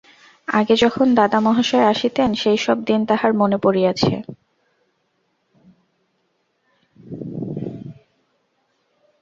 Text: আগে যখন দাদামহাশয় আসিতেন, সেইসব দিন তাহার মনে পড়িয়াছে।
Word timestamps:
আগে 0.47 0.75
যখন 0.75 1.07
দাদামহাশয় 1.15 1.85
আসিতেন, 1.85 2.29
সেইসব 2.33 2.77
দিন 2.85 2.99
তাহার 3.05 3.31
মনে 3.33 3.57
পড়িয়াছে। 3.57 4.13